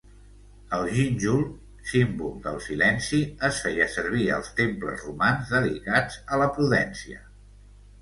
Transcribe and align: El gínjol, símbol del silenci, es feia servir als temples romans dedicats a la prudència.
El 0.77 0.85
gínjol, 0.95 1.43
símbol 1.91 2.33
del 2.47 2.57
silenci, 2.69 3.21
es 3.51 3.61
feia 3.67 3.89
servir 3.99 4.27
als 4.41 4.53
temples 4.63 5.07
romans 5.07 5.57
dedicats 5.59 6.23
a 6.39 6.45
la 6.45 6.53
prudència. 6.61 7.27